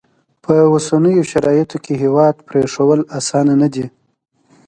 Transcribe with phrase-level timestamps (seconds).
[0.43, 3.85] په اوسنیو شرایطو کې هیواد پرېښوول اسانه نه دي.